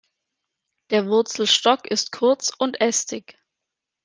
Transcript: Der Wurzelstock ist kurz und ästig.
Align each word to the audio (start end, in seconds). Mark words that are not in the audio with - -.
Der 0.89 1.05
Wurzelstock 1.05 1.85
ist 1.85 2.11
kurz 2.11 2.51
und 2.57 2.81
ästig. 2.81 3.37